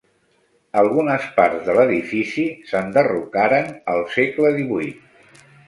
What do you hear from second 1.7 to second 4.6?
l'edifici s'enderrocaren al segle